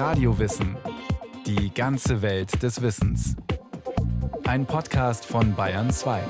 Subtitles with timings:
[0.00, 0.78] Radiowissen.
[1.44, 3.36] Die ganze Welt des Wissens.
[4.44, 6.22] Ein Podcast von Bayern 2.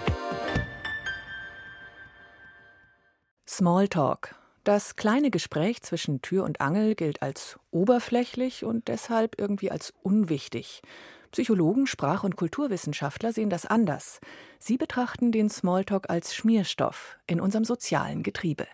[3.46, 4.34] Smalltalk.
[4.64, 10.82] Das kleine Gespräch zwischen Tür und Angel gilt als oberflächlich und deshalb irgendwie als unwichtig.
[11.30, 14.18] Psychologen, Sprach- und Kulturwissenschaftler sehen das anders.
[14.58, 18.66] Sie betrachten den Smalltalk als Schmierstoff in unserem sozialen Getriebe.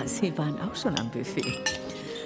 [0.00, 1.80] Ah, Sie waren auch schon am Buffet.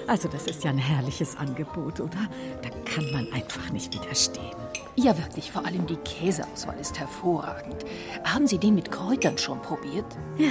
[0.06, 2.28] Also das ist ja ein herrliches Angebot, oder?
[2.62, 4.54] Da kann man einfach nicht widerstehen.
[4.96, 5.50] Ja, wirklich.
[5.50, 7.84] Vor allem die Käseauswahl ist hervorragend.
[8.22, 10.06] Haben Sie den mit Kräutern schon probiert?
[10.36, 10.50] Ja.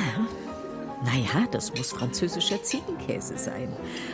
[1.05, 3.67] Naja, das muss französischer Ziegenkäse sein.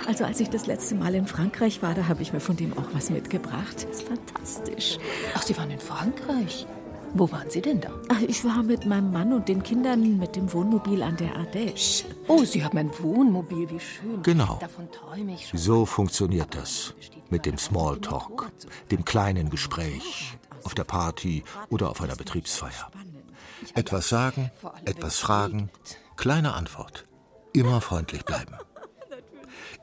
[0.08, 2.74] Also als ich das letzte Mal in Frankreich war, da habe ich mir von dem
[2.74, 3.88] auch was mitgebracht.
[3.88, 4.98] Das ist fantastisch.
[5.36, 6.66] Ach, Sie waren in Frankreich?
[7.14, 7.90] Wo waren Sie denn da?
[8.10, 12.06] Ach, ich war mit meinem Mann und den Kindern mit dem Wohnmobil an der Ardèche.
[12.28, 14.22] Oh, Sie haben ein Wohnmobil, wie schön.
[14.24, 14.58] Genau.
[14.62, 15.60] Davon träume ich schon.
[15.60, 16.94] So funktioniert das
[17.30, 18.52] mit dem Smalltalk,
[18.92, 22.92] dem kleinen Gespräch auf der Party oder auf einer Betriebsfeier.
[23.76, 24.52] Etwas sagen,
[24.86, 25.70] etwas fragen,
[26.16, 27.06] kleine Antwort.
[27.54, 28.56] Immer freundlich bleiben.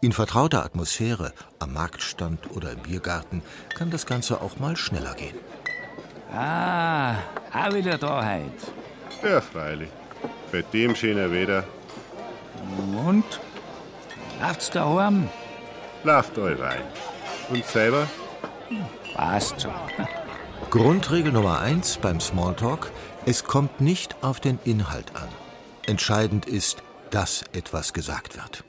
[0.00, 3.42] In vertrauter Atmosphäre, am Marktstand oder im Biergarten,
[3.74, 5.36] kann das Ganze auch mal schneller gehen.
[6.32, 7.16] Ah,
[7.52, 8.50] auch wieder da heute.
[9.22, 9.88] Ja, freilich.
[10.52, 11.64] Bei dem schönen Wetter
[13.05, 13.24] Und?
[14.41, 15.28] Läuft's daheim?
[16.04, 16.82] läuft euch rein.
[17.48, 18.08] Und selber?
[19.14, 19.72] Passt schon.
[20.70, 22.91] Grundregel Nummer eins beim Smalltalk:
[23.24, 25.28] Es kommt nicht auf den Inhalt an.
[25.86, 28.64] Entscheidend ist, dass etwas gesagt wird.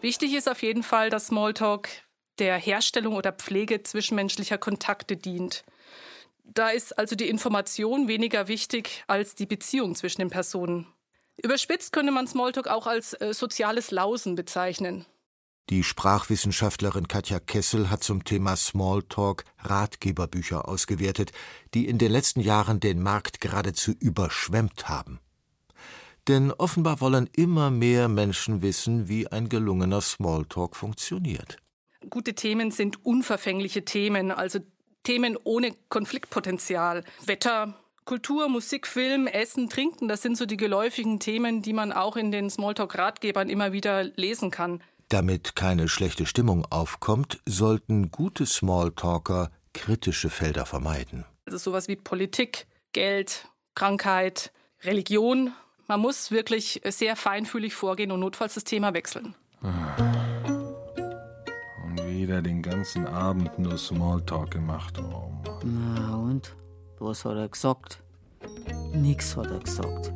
[0.00, 1.88] Wichtig ist auf jeden Fall, dass Smalltalk
[2.38, 5.64] der Herstellung oder Pflege zwischenmenschlicher Kontakte dient.
[6.44, 10.86] Da ist also die Information weniger wichtig als die Beziehung zwischen den Personen.
[11.42, 15.06] Überspitzt könnte man Smalltalk auch als äh, soziales Lausen bezeichnen.
[15.70, 21.30] Die Sprachwissenschaftlerin Katja Kessel hat zum Thema Smalltalk Ratgeberbücher ausgewertet,
[21.74, 25.20] die in den letzten Jahren den Markt geradezu überschwemmt haben.
[26.26, 31.58] Denn offenbar wollen immer mehr Menschen wissen, wie ein gelungener Smalltalk funktioniert.
[32.08, 34.58] Gute Themen sind unverfängliche Themen, also
[35.02, 37.04] Themen ohne Konfliktpotenzial.
[37.24, 37.74] Wetter,
[38.04, 42.32] Kultur, Musik, Film, Essen, Trinken, das sind so die geläufigen Themen, die man auch in
[42.32, 44.82] den Smalltalk-Ratgebern immer wieder lesen kann.
[45.08, 51.24] Damit keine schlechte Stimmung aufkommt, sollten gute Smalltalker kritische Felder vermeiden.
[51.46, 54.52] Also sowas wie Politik, Geld, Krankheit,
[54.82, 55.52] Religion.
[55.86, 59.34] Man muss wirklich sehr feinfühlig vorgehen und notfalls das Thema wechseln.
[59.62, 60.09] Und
[62.20, 64.98] wieder den ganzen Abend nur Smalltalk gemacht.
[64.98, 65.96] Oh Mann.
[65.96, 66.54] Na und?
[66.98, 68.02] Was hat er gesagt?
[68.92, 70.12] Nix hat er gesagt.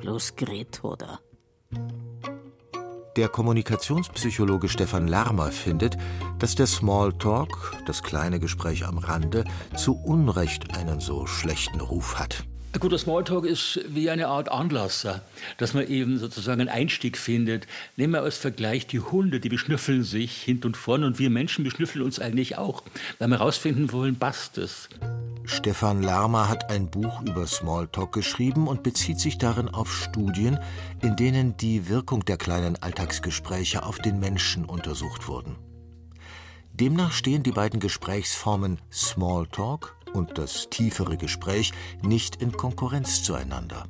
[0.00, 1.20] Bloß geredet hat er.
[3.16, 5.96] Der Kommunikationspsychologe Stefan Lermer findet,
[6.38, 12.44] dass der Smalltalk, das kleine Gespräch am Rande, zu Unrecht einen so schlechten Ruf hat.
[12.74, 15.22] Ein guter Smalltalk ist wie eine Art Anlasser,
[15.58, 17.68] dass man eben sozusagen einen Einstieg findet.
[17.96, 21.62] Nehmen wir als Vergleich die Hunde, die beschnüffeln sich hinten und vorne und wir Menschen
[21.62, 22.82] beschnüffeln uns eigentlich auch,
[23.20, 24.88] weil wir herausfinden wollen, passt es.
[25.44, 30.58] Stefan Lermer hat ein Buch über Smalltalk geschrieben und bezieht sich darin auf Studien,
[31.00, 35.54] in denen die Wirkung der kleinen Alltagsgespräche auf den Menschen untersucht wurden.
[36.72, 43.84] Demnach stehen die beiden Gesprächsformen Smalltalk und das tiefere Gespräch nicht in Konkurrenz zueinander.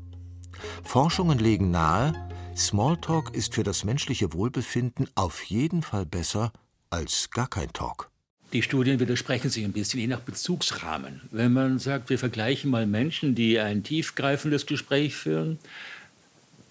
[0.82, 2.14] Forschungen legen nahe,
[2.56, 6.52] Smalltalk ist für das menschliche Wohlbefinden auf jeden Fall besser
[6.90, 8.10] als gar kein Talk.
[8.52, 11.22] Die Studien widersprechen sich ein bisschen, je nach Bezugsrahmen.
[11.32, 15.58] Wenn man sagt, wir vergleichen mal Menschen, die ein tiefgreifendes Gespräch führen,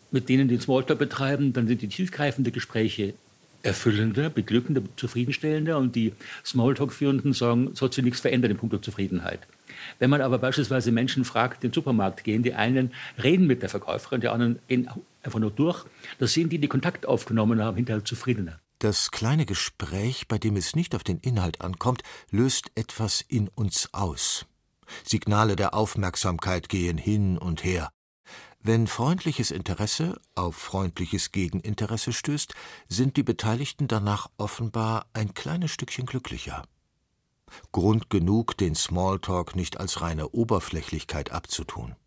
[0.09, 3.13] mit denen die Smalltalk betreiben, dann sind die tiefgreifenden Gespräche
[3.63, 6.13] erfüllender, beglückender, zufriedenstellender und die
[6.45, 9.39] Smalltalk-Führenden sagen, es hat sich nichts verändert in puncto Zufriedenheit.
[9.99, 14.21] Wenn man aber beispielsweise Menschen fragt, den Supermarkt gehen, die einen reden mit der Verkäuferin,
[14.21, 14.89] die anderen gehen
[15.23, 15.85] einfach nur durch,
[16.19, 18.59] da sind die, die Kontakt aufgenommen haben, hinterher zufriedener.
[18.79, 23.89] Das kleine Gespräch, bei dem es nicht auf den Inhalt ankommt, löst etwas in uns
[23.93, 24.45] aus.
[25.05, 27.89] Signale der Aufmerksamkeit gehen hin und her.
[28.65, 32.53] Wenn freundliches Interesse auf freundliches Gegeninteresse stößt,
[32.87, 36.63] sind die Beteiligten danach offenbar ein kleines Stückchen glücklicher.
[37.73, 41.97] Grund genug, den Smalltalk nicht als reine Oberflächlichkeit abzutun.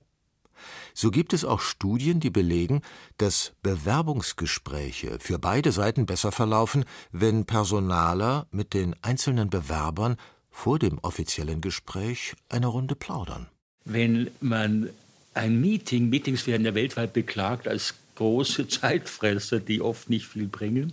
[0.95, 2.81] So gibt es auch Studien, die belegen,
[3.19, 10.17] dass Bewerbungsgespräche für beide Seiten besser verlaufen, wenn Personaler mit den einzelnen Bewerbern
[10.49, 13.47] vor dem offiziellen Gespräch eine Runde plaudern.
[13.85, 14.89] Wenn man
[15.37, 20.93] ein Meeting, Meetings werden ja weltweit beklagt als große Zeitfresser, die oft nicht viel bringen.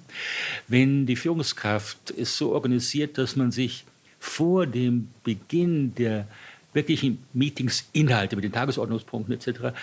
[0.67, 3.85] Wenn die Führungskraft es so organisiert, dass man sich
[4.19, 6.27] vor dem Beginn der
[6.73, 9.75] wirklichen Meetingsinhalte mit den Tagesordnungspunkten etc.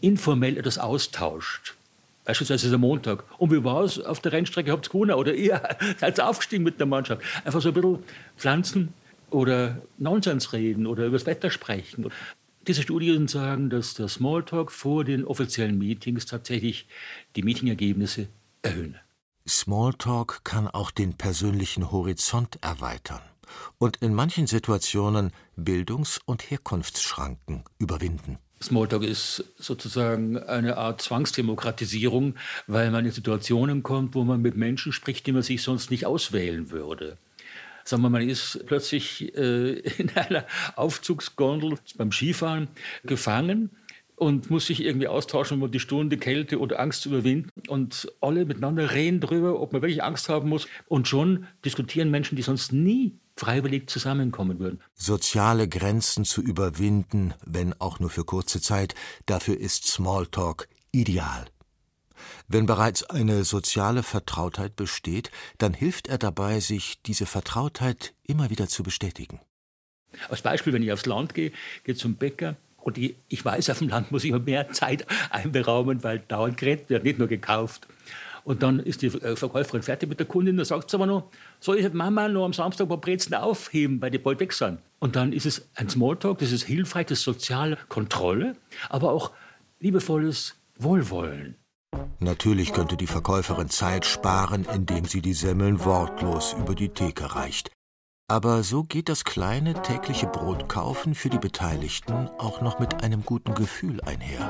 [0.00, 1.74] informell etwas austauscht.
[2.24, 3.24] Beispielsweise der Montag.
[3.38, 4.72] Und wie war es auf der Rennstrecke?
[4.72, 5.12] Habt ihr gewonnen?
[5.12, 5.60] Oder ihr
[5.98, 7.22] seid aufgestiegen mit der Mannschaft?
[7.44, 7.98] Einfach so ein bisschen
[8.36, 8.94] pflanzen
[9.30, 12.10] oder Nonsens reden oder über das Wetter sprechen.
[12.66, 16.86] Diese Studien sagen, dass der Smalltalk vor den offiziellen Meetings tatsächlich
[17.36, 18.28] die Meetingergebnisse
[18.62, 18.96] erhöhen.
[19.46, 23.20] Smalltalk kann auch den persönlichen Horizont erweitern
[23.76, 28.38] und in manchen Situationen Bildungs- und Herkunftsschranken überwinden.
[28.62, 32.34] Smalltalk ist sozusagen eine Art Zwangsdemokratisierung,
[32.66, 36.06] weil man in Situationen kommt, wo man mit Menschen spricht, die man sich sonst nicht
[36.06, 37.18] auswählen würde.
[37.84, 40.46] Sagen wir, man ist plötzlich äh, in einer
[40.76, 42.68] Aufzugsgondel beim Skifahren
[43.04, 43.70] gefangen
[44.16, 47.50] und muss sich irgendwie austauschen, um die Stunde Kälte oder Angst zu überwinden.
[47.68, 50.66] Und alle miteinander reden darüber, ob man wirklich Angst haben muss.
[50.86, 54.80] Und schon diskutieren Menschen, die sonst nie freiwillig zusammenkommen würden.
[54.94, 58.94] Soziale Grenzen zu überwinden, wenn auch nur für kurze Zeit,
[59.26, 61.46] dafür ist Smalltalk ideal.
[62.48, 68.68] Wenn bereits eine soziale Vertrautheit besteht, dann hilft er dabei, sich diese Vertrautheit immer wieder
[68.68, 69.40] zu bestätigen.
[70.28, 71.52] Als Beispiel, wenn ich aufs Land gehe,
[71.82, 76.04] gehe zum Bäcker und ich, ich weiß, auf dem Land muss ich mehr Zeit einberaumen,
[76.04, 77.88] weil dauernd geredet wird, nicht nur gekauft.
[78.44, 81.30] Und dann ist die äh, Verkäuferin fertig mit der Kundin, dann sagt sie aber noch,
[81.60, 84.78] soll ich Mama noch am Samstag ein paar Brezen aufheben, weil die bald weg sind?
[84.98, 88.56] Und dann ist es ein Smalltalk, das ist hilfreich, das ist soziale Kontrolle,
[88.90, 89.32] aber auch
[89.80, 91.56] liebevolles Wohlwollen.
[92.18, 97.70] Natürlich könnte die Verkäuferin Zeit sparen, indem sie die Semmeln wortlos über die Theke reicht.
[98.28, 103.54] Aber so geht das kleine tägliche Brotkaufen für die Beteiligten auch noch mit einem guten
[103.54, 104.48] Gefühl einher.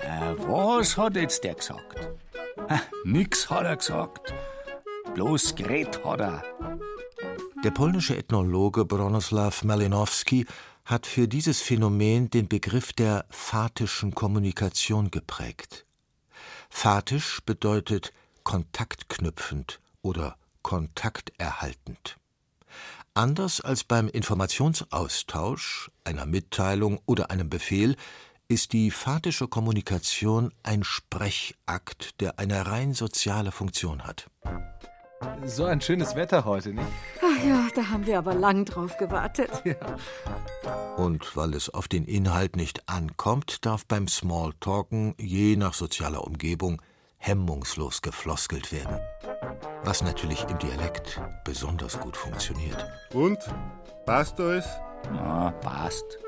[0.00, 2.08] Äh, was hat jetzt der gesagt?
[2.68, 4.32] Ha, nix hat er gesagt.
[5.14, 6.44] Bloß geredet hat er.
[7.64, 10.46] Der polnische Ethnologe Bronislaw Malinowski
[10.84, 15.86] hat für dieses Phänomen den Begriff der fatischen Kommunikation geprägt.
[16.68, 18.12] Fatisch bedeutet
[18.44, 22.16] kontaktknüpfend oder kontakterhaltend.
[23.14, 27.96] Anders als beim Informationsaustausch, einer Mitteilung oder einem Befehl
[28.48, 34.26] ist die fatische Kommunikation ein Sprechakt, der eine rein soziale Funktion hat.
[35.44, 36.86] So ein schönes Wetter heute, nicht?
[37.18, 39.50] Ach ja, da haben wir aber lang drauf gewartet.
[39.64, 39.74] Ja.
[40.96, 46.80] Und weil es auf den Inhalt nicht ankommt, darf beim Smalltalken je nach sozialer Umgebung
[47.18, 48.98] hemmungslos gefloskelt werden.
[49.84, 52.86] Was natürlich im Dialekt besonders gut funktioniert.
[53.12, 53.38] Und?
[54.06, 54.66] Passt alles?
[55.14, 56.18] Ja, passt.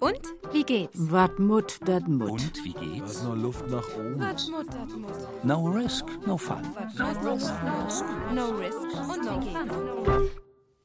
[0.00, 0.20] Und?
[0.52, 0.94] Wie geht's?
[0.94, 2.30] Wat mut, dat mut.
[2.30, 3.16] Und wie geht's?
[3.16, 4.20] Ist noch Luft nach oben.
[4.20, 5.44] Wat mut, dat mut.
[5.44, 6.62] No risk, no fun.
[6.96, 8.78] No risk, no risk.
[8.78, 10.32] Und wie geht's?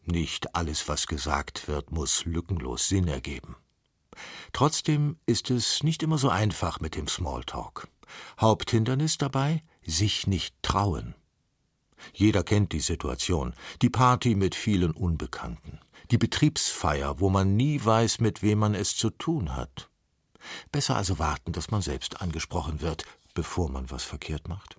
[0.06, 3.56] Nicht alles, was gesagt wird, muss lückenlos Sinn ergeben.
[4.52, 7.88] Trotzdem ist es nicht immer so einfach mit dem Smalltalk.
[8.40, 11.16] Haupthindernis dabei, sich nicht trauen.
[12.14, 15.80] Jeder kennt die Situation, die Party mit vielen Unbekannten
[16.14, 19.90] die Betriebsfeier, wo man nie weiß, mit wem man es zu tun hat.
[20.72, 24.78] Besser also warten, dass man selbst angesprochen wird, bevor man was verkehrt macht.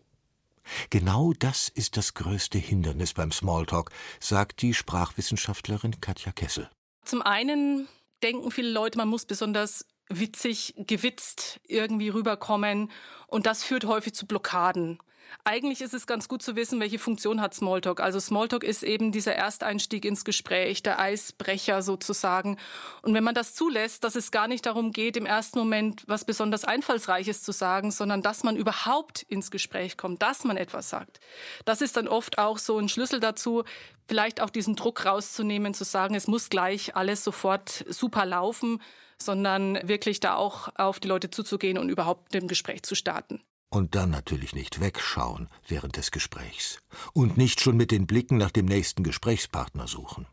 [0.90, 6.70] Genau das ist das größte Hindernis beim Smalltalk, sagt die Sprachwissenschaftlerin Katja Kessel.
[7.04, 7.88] Zum einen
[8.22, 12.92] denken viele Leute, man muss besonders witzig, gewitzt irgendwie rüberkommen
[13.26, 14.98] und das führt häufig zu Blockaden.
[15.44, 18.00] Eigentlich ist es ganz gut zu wissen, welche Funktion hat Smalltalk.
[18.00, 22.56] Also Smalltalk ist eben dieser Ersteinstieg ins Gespräch, der Eisbrecher sozusagen.
[23.02, 26.24] Und wenn man das zulässt, dass es gar nicht darum geht, im ersten Moment was
[26.24, 31.20] besonders Einfallsreiches zu sagen, sondern dass man überhaupt ins Gespräch kommt, dass man etwas sagt.
[31.64, 33.64] Das ist dann oft auch so ein Schlüssel dazu,
[34.08, 38.80] vielleicht auch diesen Druck rauszunehmen, zu sagen, es muss gleich alles sofort super laufen,
[39.18, 43.42] sondern wirklich da auch auf die Leute zuzugehen und überhaupt im Gespräch zu starten.
[43.74, 46.78] Und dann natürlich nicht wegschauen während des Gesprächs
[47.12, 50.28] und nicht schon mit den Blicken nach dem nächsten Gesprächspartner suchen.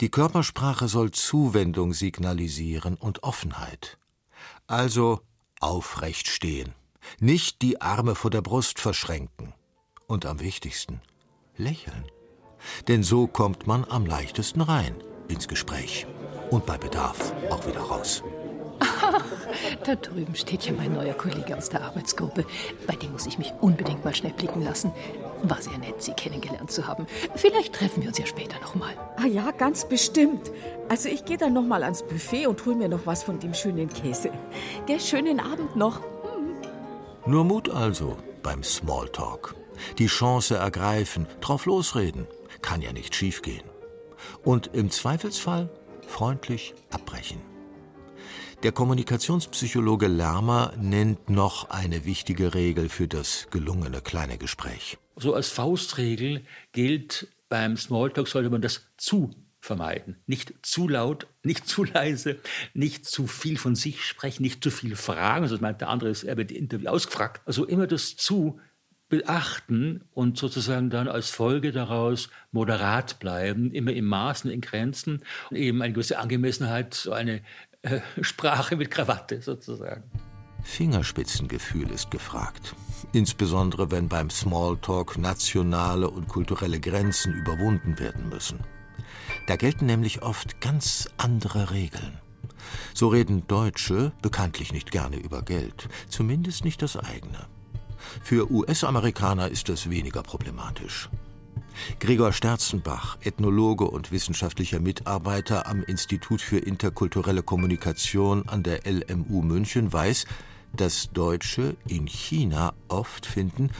[0.00, 3.98] Die Körpersprache soll Zuwendung signalisieren und Offenheit.
[4.66, 5.20] Also
[5.60, 6.72] aufrecht stehen,
[7.20, 9.52] nicht die Arme vor der Brust verschränken
[10.06, 11.02] und am wichtigsten
[11.58, 12.06] lächeln.
[12.88, 14.94] Denn so kommt man am leichtesten rein
[15.28, 16.06] ins Gespräch
[16.50, 18.22] und bei Bedarf auch wieder raus.
[19.84, 22.44] Da drüben steht ja mein neuer Kollege aus der Arbeitsgruppe.
[22.86, 24.92] Bei dem muss ich mich unbedingt mal schnell blicken lassen.
[25.42, 27.06] War sehr nett, Sie kennengelernt zu haben.
[27.34, 28.94] Vielleicht treffen wir uns ja später noch mal.
[29.16, 30.50] Ah ja, ganz bestimmt.
[30.88, 33.54] Also ich gehe dann noch mal ans Buffet und hol mir noch was von dem
[33.54, 34.30] schönen Käse.
[34.86, 36.00] Gell, schönen Abend noch.
[37.26, 39.54] Nur Mut also beim Smalltalk.
[39.98, 42.26] Die Chance ergreifen, drauf losreden.
[42.62, 43.64] Kann ja nicht schiefgehen.
[44.44, 45.68] Und im Zweifelsfall
[46.06, 47.53] freundlich abbrechen.
[48.62, 54.98] Der Kommunikationspsychologe Lermer nennt noch eine wichtige Regel für das gelungene kleine Gespräch.
[55.16, 56.42] So als Faustregel
[56.72, 59.30] gilt, beim Smalltalk sollte man das zu
[59.60, 60.16] vermeiden.
[60.26, 62.38] Nicht zu laut, nicht zu leise,
[62.72, 65.44] nicht zu viel von sich sprechen, nicht zu viel fragen.
[65.44, 67.42] Also meint der andere, er wird Interview ausgefragt.
[67.46, 68.60] Also immer das zu
[69.08, 75.82] beachten und sozusagen dann als Folge daraus moderat bleiben, immer im Maßen, in Grenzen, eben
[75.82, 77.42] eine gewisse Angemessenheit, so eine
[78.20, 80.04] Sprache mit Krawatte sozusagen.
[80.62, 82.74] Fingerspitzengefühl ist gefragt.
[83.12, 88.60] Insbesondere wenn beim Smalltalk nationale und kulturelle Grenzen überwunden werden müssen.
[89.46, 92.18] Da gelten nämlich oft ganz andere Regeln.
[92.94, 97.46] So reden Deutsche bekanntlich nicht gerne über Geld, zumindest nicht das eigene.
[98.22, 101.10] Für US-Amerikaner ist das weniger problematisch.
[102.00, 109.92] Gregor Sterzenbach, Ethnologe und wissenschaftlicher Mitarbeiter am Institut für interkulturelle Kommunikation an der LMU München,
[109.92, 110.26] weiß,
[110.72, 113.70] dass Deutsche in China oft finden,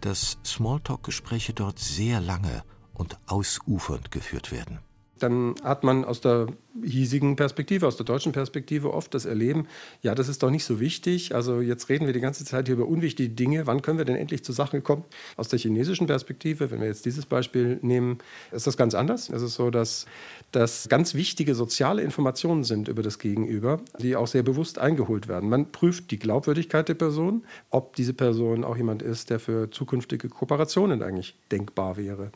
[0.00, 2.62] dass Smalltalk-Gespräche dort sehr lange
[2.94, 4.80] und ausufernd geführt werden
[5.22, 6.48] dann hat man aus der
[6.82, 9.66] hiesigen Perspektive, aus der deutschen Perspektive oft das Erleben,
[10.02, 11.34] ja, das ist doch nicht so wichtig.
[11.34, 13.66] Also jetzt reden wir die ganze Zeit hier über unwichtige Dinge.
[13.66, 15.04] Wann können wir denn endlich zur Sache kommen?
[15.36, 18.18] Aus der chinesischen Perspektive, wenn wir jetzt dieses Beispiel nehmen,
[18.50, 19.28] ist das ganz anders.
[19.28, 20.06] Es ist so, dass
[20.50, 25.48] das ganz wichtige soziale Informationen sind über das Gegenüber, die auch sehr bewusst eingeholt werden.
[25.48, 30.28] Man prüft die Glaubwürdigkeit der Person, ob diese Person auch jemand ist, der für zukünftige
[30.28, 32.32] Kooperationen eigentlich denkbar wäre.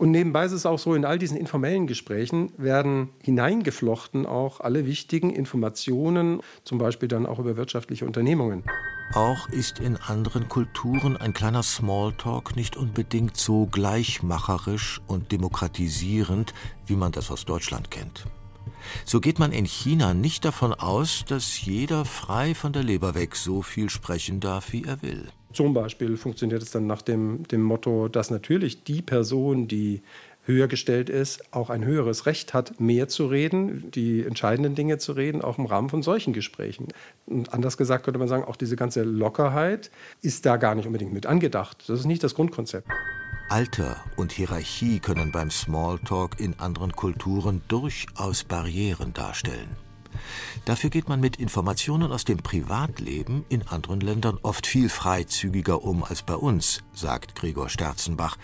[0.00, 4.86] Und nebenbei ist es auch so, in all diesen informellen Gesprächen werden hineingeflochten auch alle
[4.86, 8.64] wichtigen Informationen, zum Beispiel dann auch über wirtschaftliche Unternehmungen.
[9.12, 16.54] Auch ist in anderen Kulturen ein kleiner Smalltalk nicht unbedingt so gleichmacherisch und demokratisierend,
[16.86, 18.24] wie man das aus Deutschland kennt.
[19.04, 23.36] So geht man in China nicht davon aus, dass jeder frei von der Leber weg
[23.36, 25.28] so viel sprechen darf, wie er will.
[25.52, 30.02] Zum Beispiel funktioniert es dann nach dem, dem Motto, dass natürlich die Person, die
[30.44, 35.12] höher gestellt ist, auch ein höheres Recht hat, mehr zu reden, die entscheidenden Dinge zu
[35.12, 36.88] reden, auch im Rahmen von solchen Gesprächen.
[37.26, 39.90] Und anders gesagt könnte man sagen, auch diese ganze Lockerheit
[40.22, 41.84] ist da gar nicht unbedingt mit angedacht.
[41.88, 42.88] Das ist nicht das Grundkonzept.
[43.50, 49.76] Alter und Hierarchie können beim Smalltalk in anderen Kulturen durchaus Barrieren darstellen.
[50.66, 56.04] Dafür geht man mit Informationen aus dem Privatleben in anderen Ländern oft viel freizügiger um
[56.04, 58.36] als bei uns, sagt Gregor Sterzenbach,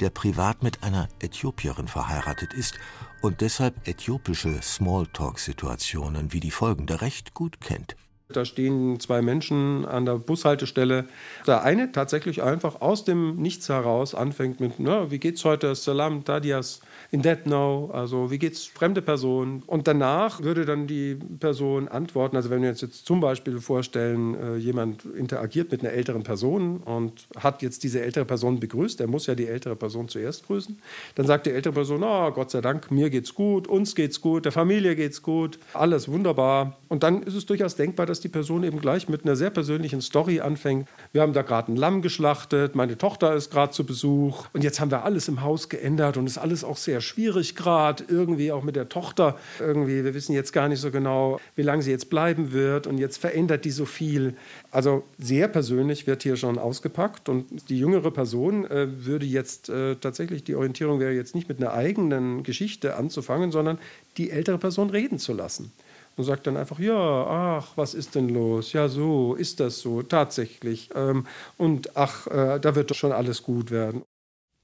[0.00, 2.78] der privat mit einer Äthiopierin verheiratet ist
[3.22, 7.96] und deshalb äthiopische Smalltalk-Situationen wie die folgende recht gut kennt.
[8.36, 11.06] Da stehen zwei Menschen an der Bushaltestelle.
[11.46, 15.74] Der eine tatsächlich einfach aus dem Nichts heraus anfängt mit, na, wie geht's heute?
[15.74, 16.80] Salam, Tadias
[17.12, 19.62] in that now, also wie geht's fremde Person?
[19.66, 24.34] Und danach würde dann die Person antworten, also wenn wir uns jetzt zum Beispiel vorstellen,
[24.34, 29.08] äh, jemand interagiert mit einer älteren Person und hat jetzt diese ältere Person begrüßt, er
[29.08, 30.80] muss ja die ältere Person zuerst grüßen,
[31.14, 34.46] dann sagt die ältere Person, oh, Gott sei Dank, mir geht's gut, uns geht's gut,
[34.46, 36.78] der Familie geht's gut, alles wunderbar.
[36.88, 40.00] Und dann ist es durchaus denkbar, dass die Person eben gleich mit einer sehr persönlichen
[40.00, 40.88] Story anfängt.
[41.12, 44.80] Wir haben da gerade ein Lamm geschlachtet, meine Tochter ist gerade zu Besuch und jetzt
[44.80, 48.62] haben wir alles im Haus geändert und ist alles auch sehr schwierig gerade, irgendwie auch
[48.62, 49.38] mit der Tochter.
[49.60, 52.98] Irgendwie, wir wissen jetzt gar nicht so genau, wie lange sie jetzt bleiben wird und
[52.98, 54.34] jetzt verändert die so viel.
[54.70, 59.96] Also sehr persönlich wird hier schon ausgepackt und die jüngere Person äh, würde jetzt äh,
[59.96, 63.78] tatsächlich, die Orientierung wäre jetzt nicht mit einer eigenen Geschichte anzufangen, sondern
[64.16, 65.72] die ältere Person reden zu lassen
[66.16, 68.72] und sagt dann einfach, ja, ach, was ist denn los?
[68.72, 70.90] Ja, so, ist das so, tatsächlich.
[70.94, 71.26] Ähm,
[71.58, 74.02] und ach, äh, da wird doch schon alles gut werden.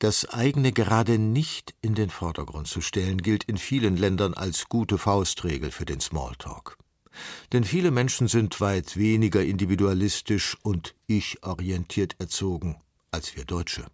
[0.00, 4.96] Das eigene gerade nicht in den Vordergrund zu stellen, gilt in vielen Ländern als gute
[4.96, 6.78] Faustregel für den Smalltalk.
[7.52, 12.76] Denn viele Menschen sind weit weniger individualistisch und ich-orientiert erzogen
[13.10, 13.86] als wir Deutsche.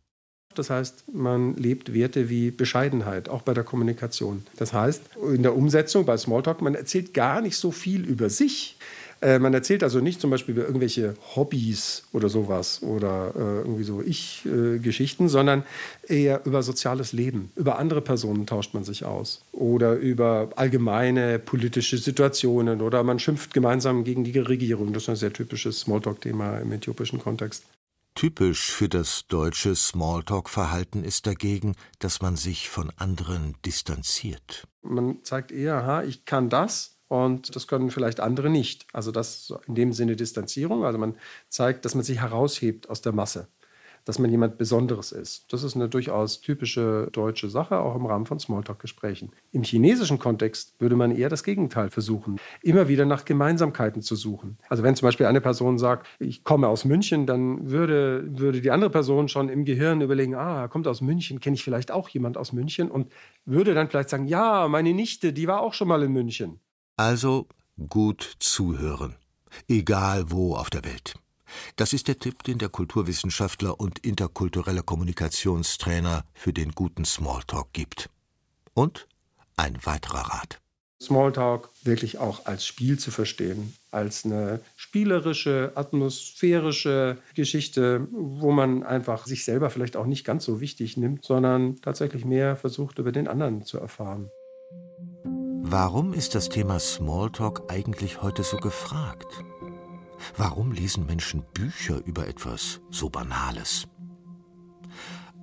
[0.54, 4.46] Das heißt, man lebt Werte wie Bescheidenheit, auch bei der Kommunikation.
[4.56, 5.02] Das heißt,
[5.34, 8.76] in der Umsetzung bei Smalltalk, man erzählt gar nicht so viel über sich,
[9.24, 13.84] Äh, man erzählt also nicht zum Beispiel über irgendwelche Hobbys oder sowas oder äh, irgendwie
[13.84, 15.64] so Ich-Geschichten, sondern
[16.06, 17.50] eher über soziales Leben.
[17.56, 23.54] Über andere Personen tauscht man sich aus oder über allgemeine politische Situationen oder man schimpft
[23.54, 24.92] gemeinsam gegen die Regierung.
[24.92, 27.64] Das ist ein sehr typisches Smalltalk-Thema im äthiopischen Kontext.
[28.14, 34.68] Typisch für das deutsche Smalltalk-Verhalten ist dagegen, dass man sich von anderen distanziert.
[34.82, 38.86] Man zeigt eher, aha, ich kann das und das können vielleicht andere nicht.
[38.92, 40.84] Also das in dem Sinne Distanzierung.
[40.84, 41.16] Also man
[41.48, 43.48] zeigt, dass man sich heraushebt aus der Masse
[44.04, 45.52] dass man jemand Besonderes ist.
[45.52, 49.32] Das ist eine durchaus typische deutsche Sache, auch im Rahmen von Smalltalk-Gesprächen.
[49.52, 54.58] Im chinesischen Kontext würde man eher das Gegenteil versuchen, immer wieder nach Gemeinsamkeiten zu suchen.
[54.68, 58.70] Also wenn zum Beispiel eine Person sagt, ich komme aus München, dann würde, würde die
[58.70, 62.08] andere Person schon im Gehirn überlegen, ah, er kommt aus München, kenne ich vielleicht auch
[62.08, 63.10] jemand aus München und
[63.44, 66.60] würde dann vielleicht sagen, ja, meine Nichte, die war auch schon mal in München.
[66.96, 67.48] Also
[67.88, 69.16] gut zuhören,
[69.68, 71.14] egal wo auf der Welt.
[71.76, 78.10] Das ist der Tipp, den der Kulturwissenschaftler und interkulturelle Kommunikationstrainer für den guten Smalltalk gibt.
[78.74, 79.06] Und
[79.56, 80.60] ein weiterer Rat.
[81.04, 89.26] Smalltalk wirklich auch als Spiel zu verstehen, als eine spielerische, atmosphärische Geschichte, wo man einfach
[89.26, 93.28] sich selber vielleicht auch nicht ganz so wichtig nimmt, sondern tatsächlich mehr versucht, über den
[93.28, 94.30] anderen zu erfahren.
[95.66, 99.26] Warum ist das Thema Smalltalk eigentlich heute so gefragt?
[100.36, 103.86] Warum lesen Menschen Bücher über etwas so Banales?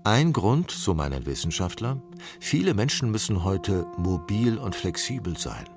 [0.03, 2.01] Ein Grund, so meinen Wissenschaftler,
[2.39, 5.69] viele Menschen müssen heute mobil und flexibel sein.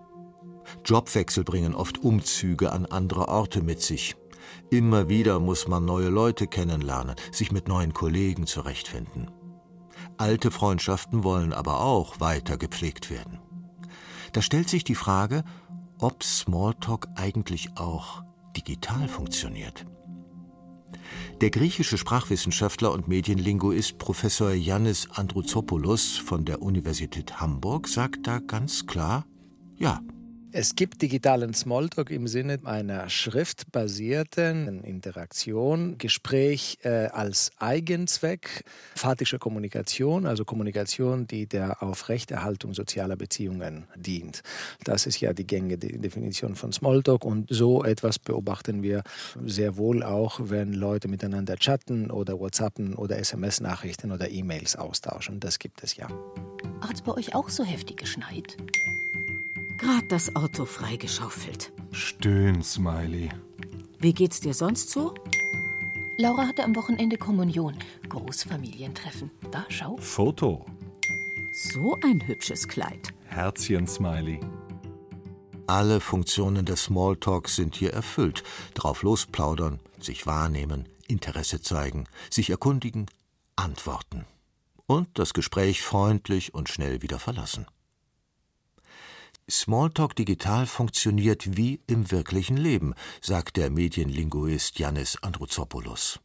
[0.85, 4.17] Jobwechsel bringen oft Umzüge an andere Orte mit sich.
[4.71, 9.31] Immer wieder muss man neue Leute kennenlernen, sich mit neuen Kollegen zurechtfinden.
[10.17, 13.41] Alte Freundschaften wollen aber auch weiter gepflegt werden.
[14.33, 15.45] Da stellt sich die Frage,
[15.99, 18.23] ob Smalltalk eigentlich auch
[18.57, 19.87] digital funktioniert.
[21.41, 28.87] Der griechische Sprachwissenschaftler und Medienlinguist Professor Yannis Androuzopoulos von der Universität Hamburg sagt da ganz
[28.87, 29.27] klar
[29.77, 30.01] Ja.
[30.57, 38.63] Es gibt digitalen Smalltalk im Sinne einer schriftbasierten Interaktion, Gespräch äh, als Eigenzweck,
[38.95, 44.45] phatische Kommunikation, also Kommunikation, die der Aufrechterhaltung sozialer Beziehungen dient.
[44.85, 49.03] Das ist ja die gängige Definition von Smalltalk und so etwas beobachten wir
[49.45, 55.41] sehr wohl auch, wenn Leute miteinander chatten oder WhatsAppen oder SMS-Nachrichten oder E-Mails austauschen.
[55.41, 56.07] Das gibt es ja.
[56.81, 58.57] Hat es bei euch auch so heftig geschneit?
[59.79, 61.73] Gerade das Auto freigeschaufelt.
[61.93, 63.31] Stöhn, Smiley.
[63.99, 65.15] Wie geht's dir sonst so?
[66.17, 67.77] Laura hatte am Wochenende Kommunion.
[68.09, 69.31] Großfamilientreffen.
[69.51, 69.97] Da, schau.
[69.97, 70.65] Foto.
[71.73, 73.13] So ein hübsches Kleid.
[73.27, 74.41] Herzchen, Smiley.
[75.67, 78.45] Alle Funktionen des Smalltalks sind hier erfüllt.
[78.75, 83.07] Drauf losplaudern, sich wahrnehmen, Interesse zeigen, sich erkundigen,
[83.57, 84.27] antworten.
[84.87, 87.67] Und das Gespräch freundlich und schnell wieder verlassen.
[89.51, 96.21] Smalltalk digital funktioniert wie im wirklichen Leben, sagt der Medienlinguist Yannis Androuzopoulos.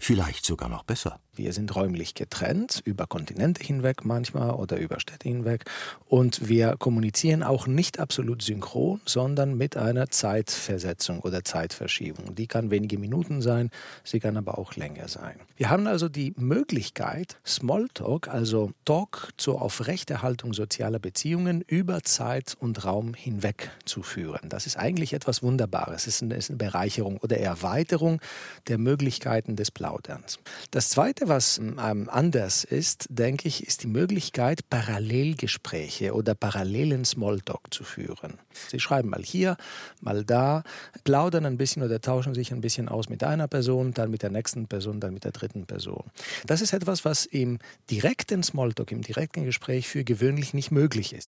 [0.00, 1.20] Vielleicht sogar noch besser.
[1.36, 5.64] Wir sind räumlich getrennt, über Kontinente hinweg manchmal oder über Städte hinweg.
[6.06, 12.34] Und wir kommunizieren auch nicht absolut synchron, sondern mit einer Zeitversetzung oder Zeitverschiebung.
[12.34, 13.70] Die kann wenige Minuten sein,
[14.04, 15.36] sie kann aber auch länger sein.
[15.56, 22.84] Wir haben also die Möglichkeit, Smalltalk, also Talk zur Aufrechterhaltung sozialer Beziehungen über Zeit und
[22.84, 24.48] Raum hinweg zu führen.
[24.48, 26.06] Das ist eigentlich etwas Wunderbares.
[26.06, 28.20] Es ist eine Bereicherung oder Erweiterung
[28.68, 30.38] der Möglichkeiten des Plauderns.
[30.70, 37.72] Das Zweite, was ähm, anders ist, denke ich, ist die Möglichkeit, Parallelgespräche oder parallelen Smalltalk
[37.72, 38.38] zu führen.
[38.68, 39.56] Sie schreiben mal hier,
[40.00, 40.62] mal da,
[41.04, 44.30] plaudern ein bisschen oder tauschen sich ein bisschen aus mit einer Person, dann mit der
[44.30, 46.04] nächsten Person, dann mit der dritten Person.
[46.46, 47.58] Das ist etwas, was im
[47.90, 51.35] direkten Smalltalk, im direkten Gespräch für gewöhnlich nicht möglich ist.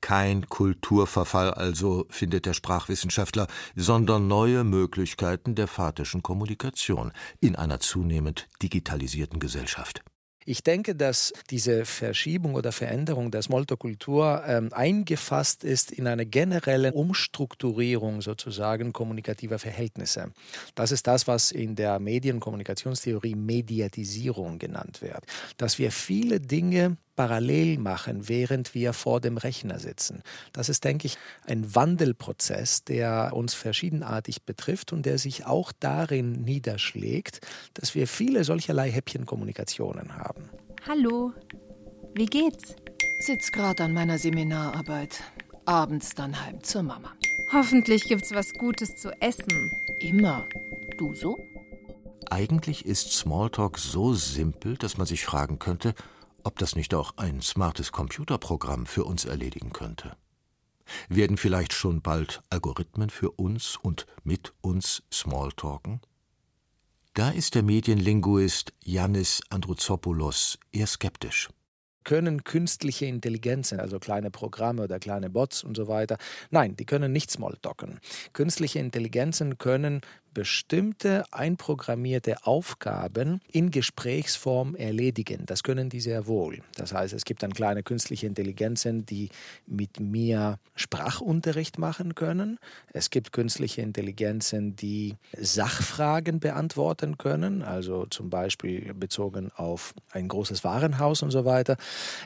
[0.00, 8.48] Kein Kulturverfall also, findet der Sprachwissenschaftler, sondern neue Möglichkeiten der phatischen Kommunikation in einer zunehmend
[8.62, 10.02] digitalisierten Gesellschaft.
[10.46, 16.92] Ich denke, dass diese Verschiebung oder Veränderung der Smalltalk-Kultur ähm, eingefasst ist in eine generelle
[16.92, 20.32] Umstrukturierung sozusagen kommunikativer Verhältnisse.
[20.74, 25.24] Das ist das, was in der Medienkommunikationstheorie Mediatisierung genannt wird.
[25.58, 30.22] Dass wir viele Dinge parallel machen, während wir vor dem Rechner sitzen.
[30.54, 36.32] Das ist, denke ich, ein Wandelprozess, der uns verschiedenartig betrifft und der sich auch darin
[36.32, 40.48] niederschlägt, dass wir viele solcherlei Häppchenkommunikationen haben.
[40.88, 41.34] Hallo,
[42.14, 42.74] wie geht's?
[43.20, 45.22] Sitz gerade an meiner Seminararbeit.
[45.66, 47.12] Abends dann heim zur Mama.
[47.52, 49.70] Hoffentlich gibt's was Gutes zu essen.
[49.98, 50.46] Immer.
[50.96, 51.36] Du so?
[52.30, 55.94] Eigentlich ist Smalltalk so simpel, dass man sich fragen könnte,
[56.44, 60.16] ob das nicht auch ein smartes Computerprogramm für uns erledigen könnte.
[61.08, 66.00] Werden vielleicht schon bald Algorithmen für uns und mit uns Smalltalken?
[67.14, 71.48] Da ist der Medienlinguist Yannis Androuzopoulos eher skeptisch
[72.04, 76.16] können künstliche Intelligenzen, also kleine Programme oder kleine Bots und so weiter,
[76.50, 78.00] nein, die können nicht Smalltalken.
[78.32, 80.00] Künstliche Intelligenzen können
[80.32, 85.44] bestimmte einprogrammierte Aufgaben in Gesprächsform erledigen.
[85.46, 86.60] Das können die sehr wohl.
[86.76, 89.30] Das heißt, es gibt dann kleine künstliche Intelligenzen, die
[89.66, 92.58] mit mir Sprachunterricht machen können.
[92.92, 100.64] Es gibt künstliche Intelligenzen, die Sachfragen beantworten können, also zum Beispiel bezogen auf ein großes
[100.64, 101.76] Warenhaus und so weiter.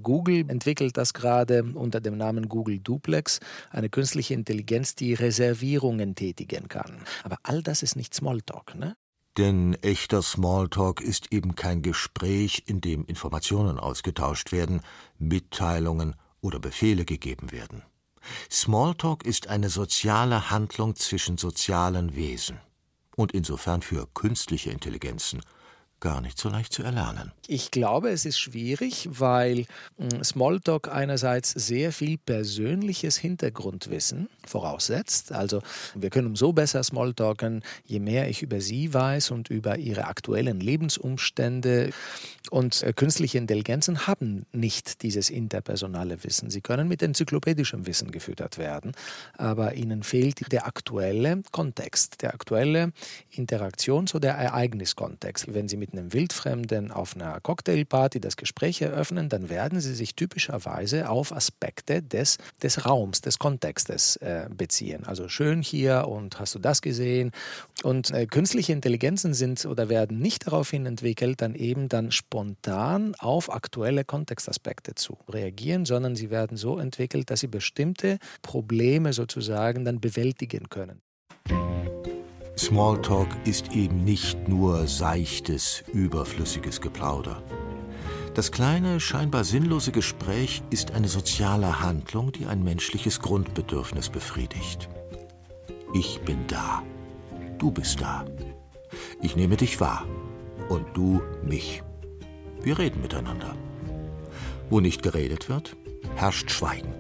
[0.03, 3.41] Google entwickelt das gerade unter dem Namen Google Duplex,
[3.71, 6.99] eine künstliche Intelligenz, die Reservierungen tätigen kann.
[7.23, 8.97] Aber all das ist nicht Smalltalk, ne?
[9.37, 14.81] Denn echter Smalltalk ist eben kein Gespräch, in dem Informationen ausgetauscht werden,
[15.19, 17.83] Mitteilungen oder Befehle gegeben werden.
[18.51, 22.61] Smalltalk ist eine soziale Handlung zwischen sozialen Wesen
[23.17, 25.41] und insofern für künstliche Intelligenzen
[26.05, 27.33] gar nicht so leicht zu erlernen.
[27.47, 29.65] Ich glaube, es ist schwierig, weil
[29.97, 35.33] hm, Smalltalk einerseits sehr viel persönliches Hintergrundwissen voraussetzt.
[35.33, 35.63] Also
[35.95, 40.61] wir können umso besser Smalltalken, je mehr ich über sie weiß und über ihre aktuellen
[40.61, 41.91] Lebensumstände.
[42.51, 46.51] Und äh, künstliche Intelligenzen haben nicht dieses interpersonale Wissen.
[46.51, 48.93] Sie können mit enzyklopädischem Wissen gefüttert werden,
[49.39, 52.93] aber ihnen fehlt der aktuelle Kontext, der aktuelle
[53.33, 55.55] Interaktions- oder Ereigniskontext.
[55.55, 60.15] Wenn Sie mit einem Wildfremden auf einer Cocktailparty das Gespräch eröffnen, dann werden sie sich
[60.15, 65.05] typischerweise auf Aspekte des, des Raums, des Kontextes äh, beziehen.
[65.05, 67.31] Also schön hier und hast du das gesehen?
[67.83, 73.53] Und äh, künstliche Intelligenzen sind oder werden nicht daraufhin entwickelt, dann eben dann spontan auf
[73.53, 80.01] aktuelle Kontextaspekte zu reagieren, sondern sie werden so entwickelt, dass sie bestimmte Probleme sozusagen dann
[80.01, 81.01] bewältigen können.
[82.57, 87.43] Smalltalk ist eben nicht nur seichtes, überflüssiges Geplauder.
[88.35, 94.89] Das kleine, scheinbar sinnlose Gespräch ist eine soziale Handlung, die ein menschliches Grundbedürfnis befriedigt.
[95.95, 96.83] Ich bin da.
[97.59, 98.25] Du bist da.
[99.21, 100.05] Ich nehme dich wahr.
[100.69, 101.83] Und du mich.
[102.63, 103.57] Wir reden miteinander.
[104.71, 105.77] Wo nicht geredet wird,
[106.15, 106.95] herrscht Schweigen.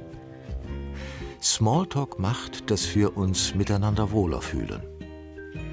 [1.40, 4.83] Smalltalk macht, dass wir uns miteinander wohler fühlen.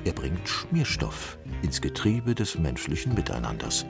[0.03, 3.85] Er bringt Schmierstoff ins Getriebe des menschlichen Miteinanders.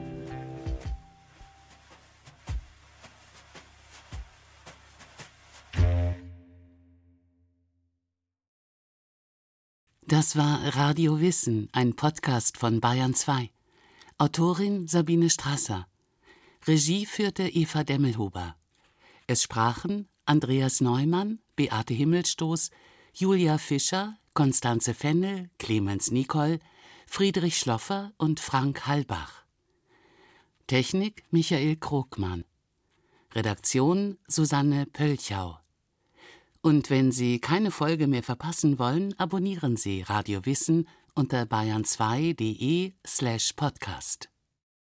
[10.06, 13.50] Das war Radio Wissen, ein Podcast von Bayern 2.
[14.18, 15.86] Autorin Sabine Strasser.
[16.66, 18.56] Regie führte Eva Demmelhuber.
[19.26, 22.70] Es sprachen Andreas Neumann, Beate Himmelstoß,
[23.14, 26.58] Julia Fischer, Konstanze Fennel, Clemens Nicol,
[27.06, 29.44] Friedrich Schloffer und Frank Hallbach.
[30.66, 32.44] Technik Michael Krogmann.
[33.34, 35.58] Redaktion Susanne Pölchau.
[36.62, 43.52] Und wenn Sie keine Folge mehr verpassen wollen, abonnieren Sie Radio Wissen unter bayern2.de slash
[43.52, 44.31] podcast.